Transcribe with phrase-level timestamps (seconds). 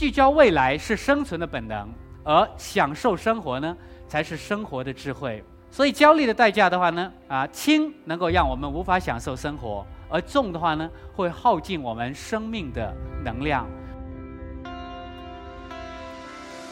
[0.00, 1.86] 聚焦未来是生存的本能，
[2.24, 3.76] 而享受生活呢，
[4.08, 5.44] 才是生活的智慧。
[5.70, 12.90] 所以焦虑的代价的话呢，啊，轻能够让我们无法享受生活，而重的话呢，会耗尽我们生命的
[13.22, 13.66] 能量。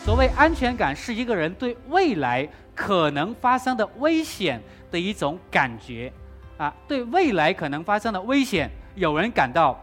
[0.03, 4.59] 所谓安全感，是一个人对未来可能发生的危险
[4.91, 6.11] 的一种感觉，
[6.57, 9.79] 啊，对未来可能发生的危险，有人感到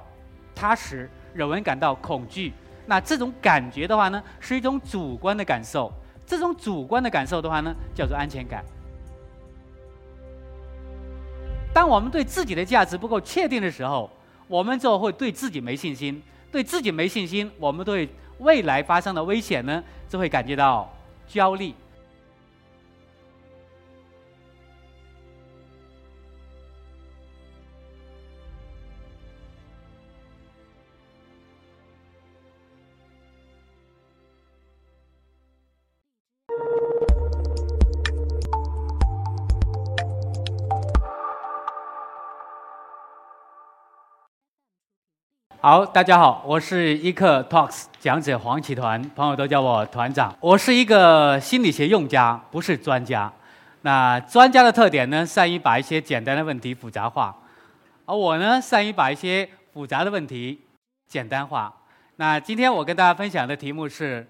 [0.56, 2.52] 踏实，有人感到恐惧。
[2.86, 5.92] 那这种感觉的话呢，是一种主观的感受。
[6.26, 8.64] 这种主观的感受的话呢，叫做安全感。
[11.74, 14.10] 当我们对自己的价值不够确定的时候，
[14.48, 16.22] 我们就会对自己没信心。
[16.52, 18.08] 对自己没信心，我们对
[18.40, 20.90] 未来发生的危险呢，就会感觉到
[21.28, 21.74] 焦虑。
[45.66, 50.32] 好，大家好，我是一课 Talks 讲者黄启团，朋友都叫我团长。
[50.40, 53.34] 我是一个心理学用家，不是专家。
[53.82, 57.36] 那专家的特点呢，善于把一些简单的问题复杂化，
[58.06, 60.62] 而我呢，善于把一些复杂的问题
[61.08, 61.74] 简单化。
[62.18, 64.28] 那今天我跟大家分享的题目是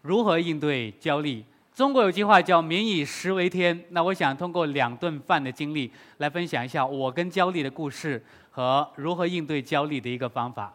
[0.00, 1.44] 如何应对焦虑。
[1.74, 8.22] 中国有句话叫“民以食为天”，那我想通过两顿饭的经历来分享一下我跟焦虑的故事。
[8.52, 10.74] 和如何应对焦虑的一个方法。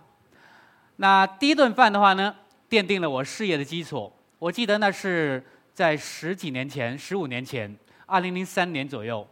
[0.95, 2.33] 那第一顿饭的话呢，
[2.69, 4.09] 奠定了我事业的基础。
[4.39, 9.27] 我记得那是在十几年前，十五年前，二零零三年左右，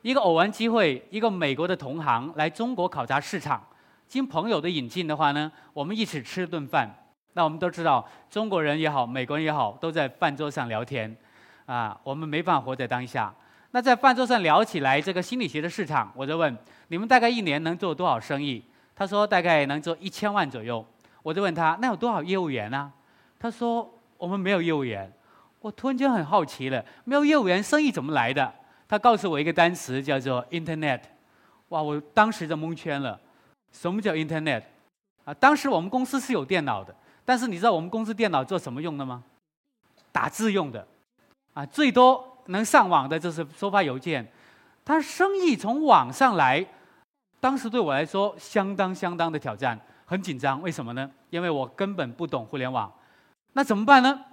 [0.00, 3.62] 一个偶然机会，一个美国的同行来中国考察市场，
[4.08, 7.01] 经朋友的引进的话呢，我们一起吃了顿饭。
[7.34, 11.16] 那我们都知道，中国人也好，美国人也好，都在饭桌上聊天，
[11.66, 13.34] 啊，我们没办法活在当下。
[13.70, 16.54] 那在饭桌上聊起来这个心理学的市场，我就问
[16.88, 18.62] 你们大概一年能做多少生意？
[18.94, 20.84] 他说大概能做一千万左右。
[21.22, 22.92] 我就问他那有多少业务员呢？
[23.38, 23.88] 他说
[24.18, 25.10] 我们没有业务员。
[25.60, 28.52] 我突然间很好奇了，没有业务员，生意怎么来的？
[28.88, 31.00] 他告诉我一个单词叫做 Internet。
[31.68, 33.18] 哇，我当时就蒙圈了。
[33.70, 34.64] 什么叫 Internet？
[35.24, 36.94] 啊，当时我们公司是有电脑的，
[37.24, 39.22] 但是你知道我们公司电脑做什么用的吗？
[40.10, 40.86] 打字用的。
[41.54, 42.28] 啊，最多。
[42.46, 44.26] 能上网的就是收发邮件，
[44.84, 46.66] 他生意从网上来，
[47.38, 50.60] 当时对我来说相当相当的挑战，很紧张。
[50.60, 51.08] 为什么呢？
[51.30, 52.92] 因为我根本不懂互联网，
[53.52, 54.24] 那怎么办呢？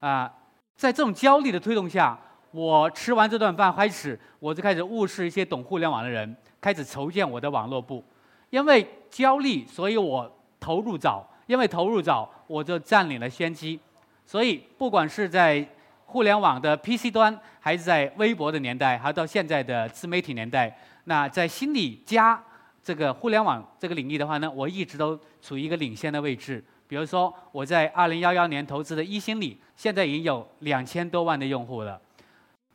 [0.00, 0.32] 啊，
[0.74, 2.18] 在这种焦虑的推动下，
[2.50, 8.02] 我吃完这顿饭开始，我就开始物色一些懂互联网的人，开始筹建我的网络部。
[8.48, 13.78] 因为焦虑，所以我投入早；因为投入早，我就占领了先机。
[14.26, 15.66] 所以不管是在
[16.06, 22.42] 互联网的 PC 端，还是在微博的年代，还到现在的自媒体年代，那在心理加
[22.82, 26.62] 这个互联网这个领域的话呢，我一直都处于一个领先的位置。
[26.86, 32.00] 比如说，我在二零幺幺年投资的一心理，现在已经有两千多万的用户了。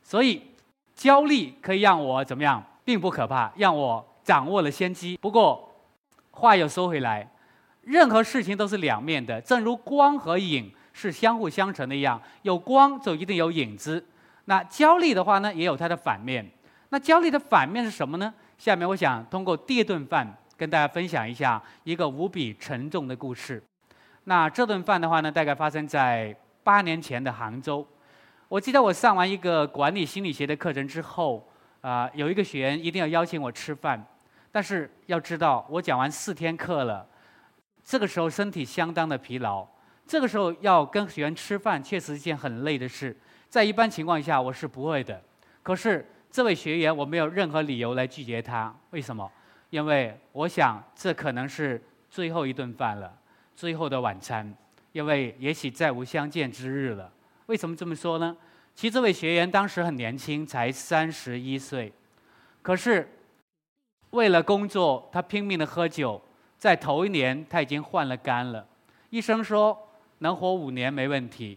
[0.02, 0.42] 所以，
[0.94, 5.16] 焦虑可以让我怎么样，并不可怕，让我掌握了先机。
[5.16, 5.72] 不过，
[6.32, 7.30] 话又说回来，
[7.82, 10.72] 任何事情都是两面的，正如光和影。
[10.92, 14.04] 是相互相成的一样，有光就一定有影子。
[14.46, 16.44] 那焦虑的话呢，也有它的反面。
[16.88, 18.34] 那焦虑的反面是什么呢？
[18.58, 20.26] 下面我想通过第一顿饭
[20.56, 23.62] 跟大家分享一下一个无比沉重的故事。
[24.24, 27.86] 那这顿饭的话呢，大概发生在八年前的杭州。
[28.48, 31.48] 我记得我上完一个管理心理学的课程之后，
[31.80, 34.04] 啊，有一个学员一定要邀请我吃饭，
[34.50, 37.06] 但是要知道我讲完四天课了，
[37.90, 39.66] 这个时候身体相当的疲劳。
[40.06, 43.16] 这个时候要跟学员吃饭，确实是一件很累的事。
[43.48, 45.20] 在一般情况下，我是不会的。
[45.60, 48.72] 可是这位学员，我没有任何理由来拒绝他。
[48.90, 49.28] 为什么？
[49.70, 53.12] 因为我想这可能是最后一顿饭了，
[53.56, 54.54] 最后的晚餐。
[54.92, 57.12] 因为也许再无相见之日了。
[57.46, 58.36] 为什么这么说呢？
[58.76, 61.92] 其实这位学员当时很年轻，才三十一岁。
[62.62, 63.08] 可是
[64.10, 66.22] 为了工作，他拼命的喝酒。
[66.60, 68.64] 在头一年，他已经换了肝了。
[69.08, 69.76] 医生说。
[70.22, 71.56] 能活五年没问题，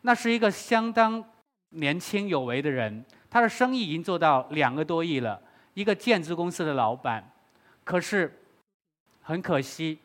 [0.00, 1.24] 那是一个相当
[1.68, 5.40] 年轻有为的人，他的生意已经做到两个多亿了，
[5.74, 7.30] 一个建筑公司的老板。
[7.84, 8.42] 可是
[9.22, 10.00] 很可惜，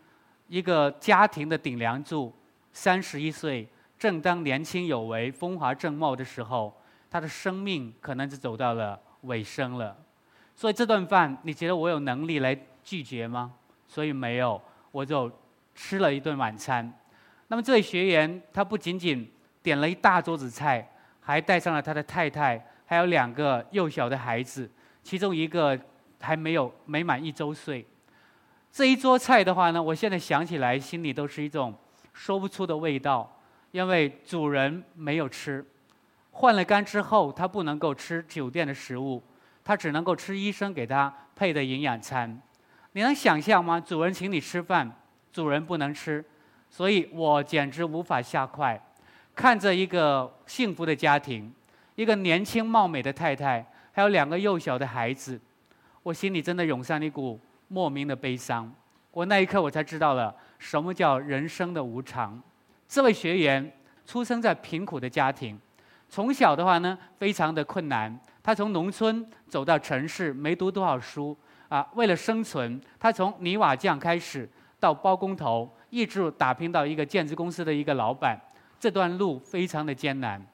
[0.47, 2.31] 一个家庭的顶梁柱，
[2.71, 3.67] 三十一岁，
[3.97, 6.71] 正当年轻有为、风华正茂的时候，
[7.09, 9.97] 他的生命可能就走到了尾声了。
[10.53, 13.55] 所以这顿饭，你觉得我有能力来拒绝吗？
[13.87, 14.61] 所以没有，
[14.91, 15.31] 我就
[15.73, 16.91] 吃了一顿晚餐。
[17.47, 20.87] 那么这位学员他不仅仅点了一大桌子菜，
[21.21, 24.69] 还带上了他的太太，还有两个幼小的孩子，
[25.03, 25.79] 其中一个
[26.19, 27.85] 还没有没满一周岁。
[28.71, 31.73] 这一桌菜的话呢，我现在想起来心里都是一种
[32.13, 33.39] 说不出的味道，
[33.71, 35.63] 因为主人没有吃，
[36.31, 39.23] 换了肝之后他不能够吃酒店的食物，
[39.63, 42.41] 他只能够吃医生给他配的营养餐。
[42.95, 43.77] 你能想象吗？
[43.77, 44.89] 主人请你吃饭，
[45.33, 46.23] 主人不能吃，
[46.69, 48.81] 所以我简直无法下筷。
[49.35, 51.53] 看着一个幸福的家庭，
[51.95, 55.37] 一个年轻貌美的太太，还有两个幼小的孩子，
[56.03, 57.37] 我心里真的涌上一股
[57.67, 58.73] 莫名的悲伤。
[59.11, 62.41] 我那一刻我才知道了什么叫人生的无常。
[62.87, 63.69] 这位学员
[64.05, 65.59] 出生在贫苦的家庭，
[66.07, 68.17] 从小的话呢非常的困难。
[68.41, 71.37] 他从农村走到城市，没读多少书。
[71.67, 78.39] 啊，为了生存，他从泥瓦匠开始，到包工头，一直打拼到一个建筑公司的一个老板，
[78.79, 80.45] 这段路非常的艰难。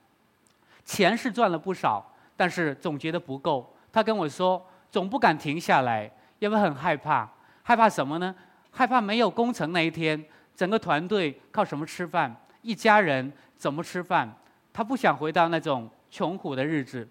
[0.85, 2.05] 钱是赚了不少，
[2.35, 3.73] 但是总觉得不够。
[3.91, 6.09] 他跟我说，总不敢停下来，
[6.39, 7.29] 因为很害怕。
[7.63, 8.33] 害怕什么呢？
[8.71, 10.23] 害怕没有工程那一天，
[10.55, 12.35] 整个团队靠什么吃饭？
[12.61, 14.33] 一家人怎么吃饭？
[14.73, 17.07] 他不想回到那种穷苦的日子。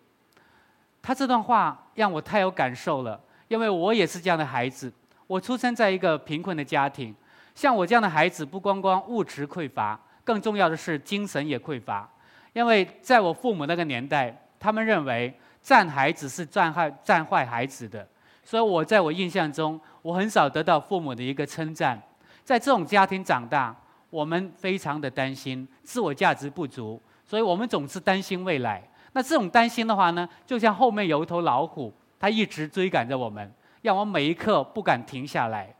[1.03, 3.20] 他这段话让我太有感受了。
[3.50, 4.93] 因为我也是这样的孩子，
[5.26, 7.12] 我出生在一个贫困的家庭。
[7.52, 12.08] 像我这样的孩子，不光光物质匮乏，更重要的是精神也匮乏。
[12.52, 18.06] 因为在我父母那个年代，他们认为占孩子是占害占坏孩子的，
[18.44, 22.00] 所以我在我印象中，我很少得到父母的一个称赞。
[22.44, 23.75] 在这种家庭长大，
[24.11, 28.81] 我们非常的担心自我价值不足，所以我们总是担心未来。
[29.12, 31.93] 那这种担心的话呢，就像后面有一头老虎。
[32.20, 33.52] 他一直追赶着我们，
[33.82, 35.75] 让我每一刻不敢停下来，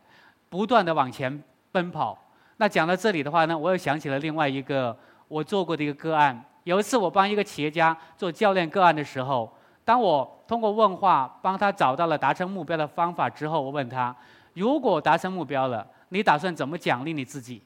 [0.49, 1.41] 不断的往前
[1.71, 2.17] 奔跑。
[2.57, 4.97] 那讲到这里的话呢，我又想起了另外一个
[5.27, 6.43] 我做过的一个个案。
[6.63, 9.51] 有一次我帮一个企业家做教练个案的时候，
[9.85, 14.15] 当我通过问话帮他找到了达成目标的方法之后，我问他：
[14.53, 17.61] 如果达成目标了，你打算怎么奖励你自己？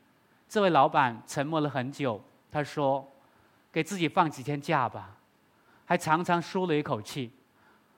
[0.47, 3.05] 这位老板沉默了很久，他说：
[3.71, 5.17] 给自己放几天假吧，
[5.85, 7.31] 还长长舒了一口气。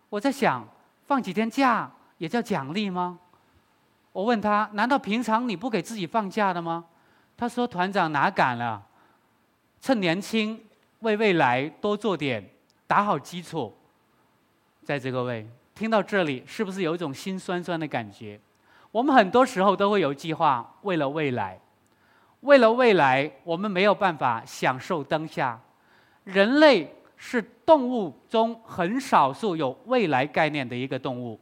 [0.09, 0.65] 我在想，
[1.05, 3.19] 放几天假也叫奖励吗？
[4.13, 6.85] 我问他，难道平常你不给自己放假的吗？
[7.35, 8.81] 他说：“团长哪敢了，
[9.81, 10.59] 趁年轻
[11.01, 12.49] 为未来多做点，
[12.87, 13.75] 打好基础。”
[14.83, 18.39] 在座各位听到这里，是不是有一种心酸酸的感觉？
[18.91, 21.59] 我们很多时候都会有计划，为了未来，
[22.41, 25.59] 为了未来，我们没有办法享受当下。
[26.23, 26.93] 人类。
[27.17, 31.37] 是动物中很少数有未来概念的一个动物，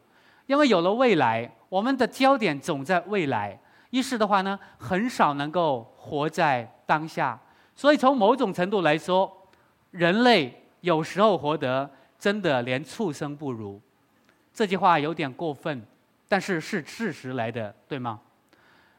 [0.48, 3.60] 因为有了未来，我们的焦点总在未来。
[3.92, 7.40] 于是的话呢，很少能够活在当下。
[7.76, 9.32] 所以从某种程度来说，
[9.92, 13.80] 人类有时候活得真的连畜生不如。
[14.54, 15.86] 这句话有点过分，
[16.30, 18.22] 但是是事实来的，对吗？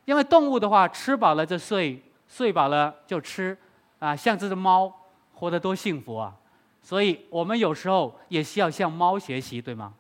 [0.05, 3.57] 因为动物的话，吃饱了就睡，睡饱了就吃，
[3.99, 4.93] 啊，像这只猫，
[5.35, 6.35] 活得多幸福啊！
[6.87, 9.93] 所以我们有时候也需要向猫学习，对吗？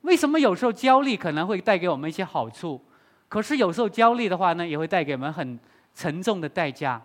[0.00, 2.80] 为什么有时候焦虑可能会带给我们一些好处，
[3.28, 5.56] 可是有时候焦虑的话呢，也会带给我们很
[5.94, 7.00] 沉重的代价？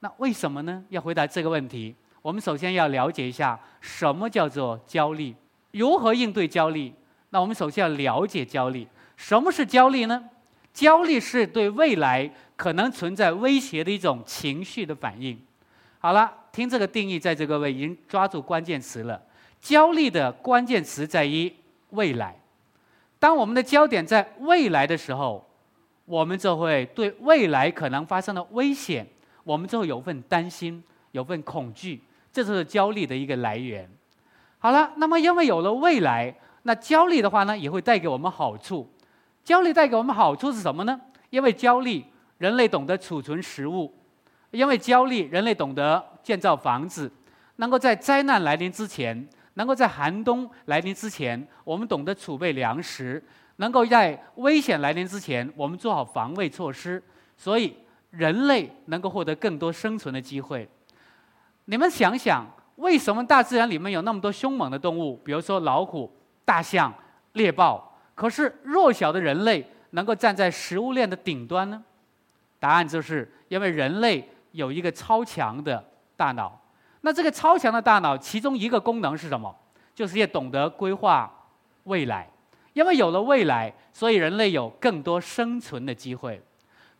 [0.00, 0.82] 那为什么呢？
[0.88, 5.32] 要回答这个问题，我们首先要了解一下什么叫做焦虑，
[5.70, 6.92] 如何应对焦虑。
[7.30, 10.24] 那我们首先要了解焦虑，什么是焦虑呢？
[10.74, 15.40] 焦虑是对未来可能存在威胁的一种情绪的反应。
[16.00, 16.32] 好了。
[16.58, 19.22] 听这个定义，在这个位已经抓住关键词了。
[19.60, 21.52] 焦虑的关键词在于
[21.90, 22.36] 未来。
[23.16, 25.48] 当我们的焦点在未来的时候，
[26.04, 29.06] 我们就会对未来可能发生的危险，
[29.44, 33.88] 我们就会有份担心，有份恐惧，这就是焦虑的一个来源。
[34.58, 36.34] 好了，那么因为有了未来，
[36.64, 38.92] 那焦虑的话呢，也会带给我们好处。
[39.44, 41.00] 焦虑带给我们好处是什么呢？
[41.30, 42.04] 因为焦虑，
[42.38, 43.94] 人类懂得储存食物。
[44.50, 47.10] 因为焦虑，人类懂得建造房子，
[47.56, 53.22] 能够在灾难来临之前，能够在寒冬来临之前，我们懂得储备粮食，
[53.56, 57.02] 能够在危险来临之前，我们做好防卫措施，
[57.36, 57.76] 所以
[58.10, 60.66] 人类能够获得更多生存的机会。
[61.66, 66.10] 你们想想，为什么大自然里面有那么多凶猛的动物，比如说老虎、
[66.46, 66.90] 大象、
[67.34, 71.84] 猎豹，可是弱小的人类能够站在食物链的顶端呢？
[72.58, 74.26] 答案就是因为人类。
[74.52, 75.84] 有一个超强的
[76.16, 76.60] 大脑，
[77.02, 79.54] 那这个超强的大脑，其中一个功能是什么？
[79.94, 81.32] 就是也懂得规划
[81.84, 82.28] 未来。
[82.74, 86.40] 因为有了未来，所以人类有更多生存的机会。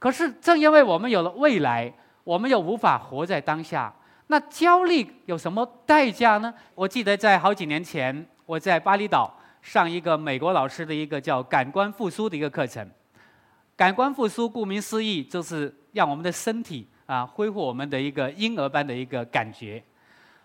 [0.00, 1.92] 可是正因为我们有了未来，
[2.24, 3.94] 我们又无法活在当下。
[4.26, 6.52] 那焦虑有什么代价呢？
[6.74, 12.88] 我记得在好几年前，我在巴厘岛上一个美国老师的一个叫“感官复苏”的一个课程。
[13.76, 19.82] 感官复苏，顾名思义，就是让我们的身体啊恢复我们的一个婴儿般的一个感觉。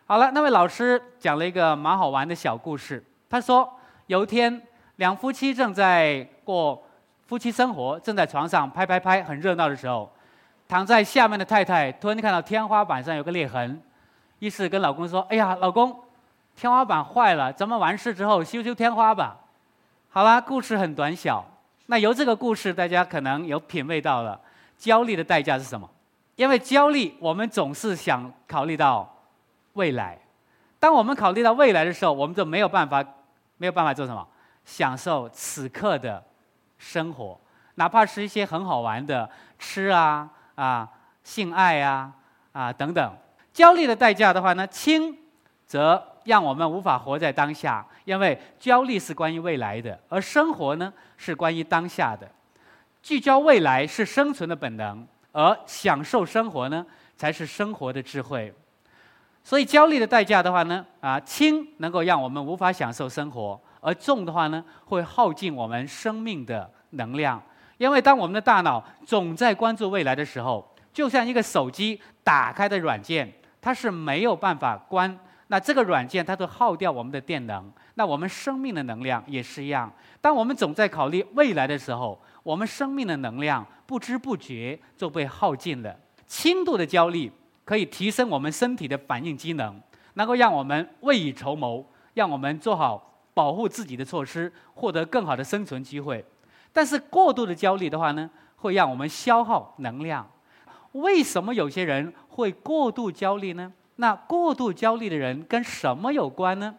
[0.06, 3.04] 好了，那位老师讲了一个蛮好玩的小故事。
[3.30, 3.70] 他说，
[4.08, 4.62] 有一天
[4.96, 6.82] 两夫妻正在过
[7.28, 10.10] 夫妻生活，正在床上拍拍拍，很热闹的时候。
[10.66, 13.82] 躺在下面的太太突然看到天花板上有个裂痕，
[14.40, 15.94] 于是跟老公说：“哎呀，老公，
[16.56, 19.36] 天花板坏了，咱们完事之后修修天花板。”
[20.10, 21.46] 好啦，故事很短小。
[21.88, 24.40] 那由这个故事，大家可能有品味到了
[24.78, 25.88] 焦虑的代价是什么？
[26.36, 29.12] 因为焦虑，我们总是想考虑到
[29.74, 30.20] 未来。
[30.80, 33.04] 当我们考虑到未来的时候，我们就没有办法，
[33.58, 34.28] 没有办法做什么？
[34.66, 36.24] 享受此刻的
[36.78, 37.40] 生活，
[37.76, 40.30] 哪怕是一些很好玩的吃啊。
[40.56, 40.88] 啊，
[41.24, 42.14] 性爱啊，
[42.52, 43.18] 啊等等，
[43.52, 45.18] 焦虑的代价的话呢，轻
[45.66, 52.30] 则让我们无法活在当下，因为焦虑是关于未来的，而生活呢是关于当下的。
[53.02, 56.86] 聚焦未来是生存的本能，而享受生活呢
[57.18, 58.54] 才是生活的智慧。
[59.44, 67.44] 所以焦虑的代价的话呢，啊轻能够让我们无法享受生活，而重的话呢会耗尽我们生命的能量。
[67.78, 75.20] 因为当我们的大脑总在关注未来的时候，就像一个手机打开的软件，它是没有办法关。
[75.48, 77.70] 那这个软件它都耗掉我们的电能。
[77.96, 79.92] 那我们生命的能量也是一样。
[80.20, 85.96] 当我们总在考虑未来的时候，我们生命的能量不知不觉就被耗尽了。
[86.26, 87.32] 轻度的焦虑
[87.64, 89.80] 可以提升我们身体的反应机能，
[90.16, 91.86] 能够让我们未雨绸缪，
[92.16, 96.26] 让我们做好保护自己的措施，获得更好的生存机会。
[96.72, 100.28] 但是过度的焦虑的话呢，会让我们消耗能量。
[100.94, 103.72] 为什么有些人会过度焦虑呢？
[103.98, 106.76] 那过度焦虑的人跟什么有关呢？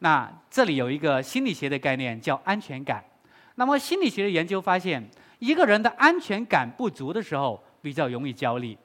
[0.00, 3.04] 那这里有一个心理学的概念叫安全感。
[3.56, 5.04] 那么心理学的研究发现，
[5.38, 8.76] 一个人的安全感不足的时候，比较容易焦虑。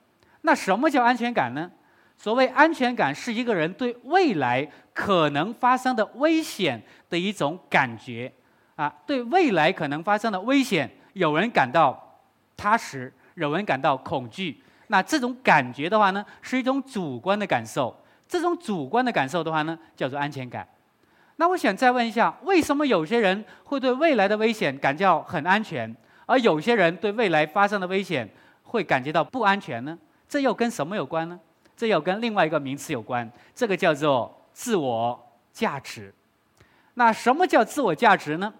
[0.41, 1.70] 那什么叫安全感呢？
[2.17, 8.32] 所谓安全感，是一个人对未来可能发生的危险的一种感觉。
[8.75, 12.20] 啊，对未来可能发生的危险，有人感到
[12.58, 14.62] 踏实，有人感到恐惧。
[14.88, 17.96] 那这种感觉的话呢，是一种主观的感受。
[18.27, 20.67] 这种主观的感受的话呢，叫做安全感。
[21.37, 25.93] 那我想再问一下，为什么有些人会对未来的危险感到很安全，
[26.25, 28.29] 而有些人对未来发生的危险
[28.63, 29.97] 会感觉到不安全呢？
[30.29, 31.39] 这又跟什么有关呢？
[31.75, 35.19] 这又跟另外一个名词有关，这个叫做自我
[35.51, 36.13] 价值。
[36.93, 38.53] 那什么叫自我价值呢？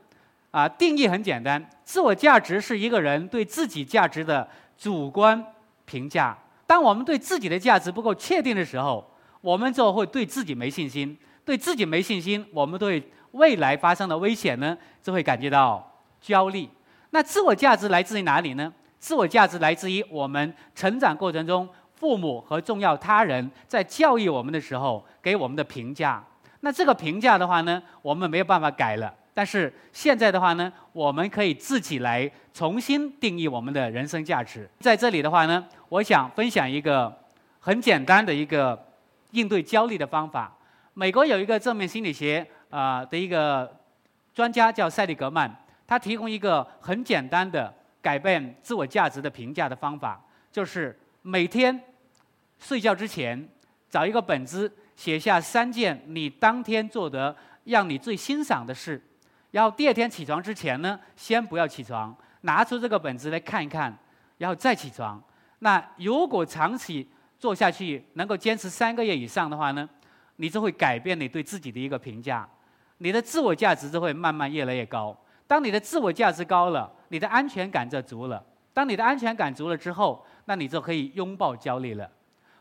[0.50, 5.44] 啊，定义很简单，自我价值是一个人对自己价值的主观
[5.86, 6.38] 评价。
[6.65, 9.08] 当我们对自己的价值不够确定的时候，
[9.42, 11.15] 我们就会对自己没信心。
[11.46, 16.70] 对自己没信心，我们对未来发生的危险呢，就会感觉到焦虑。
[17.10, 18.74] 那自我价值来自于哪里呢？
[19.00, 26.24] 自我价值来自于我们成长过程中父母和重要他人在教育我们的时候给我们的评价。
[26.62, 29.14] 那这个评价的话呢，我们没有办法改了。
[29.34, 34.70] 但是现在的话呢，我们可以自己来重新定义我们的人生价值。
[34.80, 37.14] 在这里的话呢，我想分享一个
[37.60, 38.88] 很简单的一个
[39.32, 40.56] 应对焦虑的方法。
[40.96, 43.80] 美国有一个正面心理学啊的一个
[44.34, 45.52] 专家叫塞利格曼，
[45.88, 51.84] 他提供一个很简单的改变自我价值的评价的方法，就是每天
[52.60, 53.50] 睡觉之前
[53.90, 59.02] 找一个本子，写下三件你当天做的让你最欣赏的事。
[59.50, 63.96] 然后第二天起床之前呢，先不要起床，拿出这个本子来看一看，
[64.38, 65.22] 然后再起床。
[65.60, 67.08] 那如果长期
[67.40, 69.88] 做下去，能够坚持三个月以上的话呢，
[70.38, 72.48] 你就会改变你对自己的一个评价，
[72.98, 75.16] 你的自我价值就会慢慢越来越高。
[75.48, 78.44] 当你的自我价值高了，你的安全感就足了。
[78.74, 82.10] 当你的安全感足了之后，那你就可以拥抱焦虑了。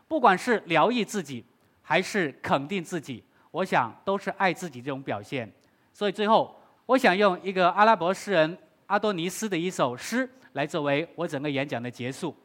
[0.07, 1.45] 不管是疗愈自己，
[1.81, 5.51] 还是肯定自己，我想都是爱自己这种表现。
[5.93, 6.59] 所以最后。
[6.85, 12.35] 我想用一个阿拉伯诗人阿多尼斯的一首诗来作为我整个演讲的结束。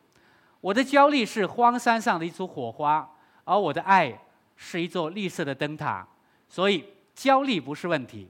[0.61, 3.07] 我的焦虑是荒山上的一簇火花，
[3.43, 4.17] 而我的爱
[4.59, 6.07] 是一座绿色的灯塔。
[6.51, 6.85] 所以
[7.15, 8.29] 焦虑不是问题，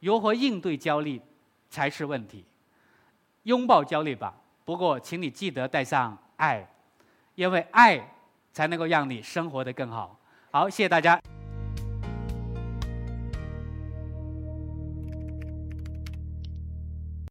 [0.00, 1.20] 如何应对焦虑
[1.68, 2.44] 才是问题。
[3.42, 6.66] 拥抱焦虑吧，不过请你记得带上爱，
[7.34, 8.14] 因为爱
[8.52, 10.18] 才能够让你生活的更好。
[10.50, 11.20] 好，谢谢大家。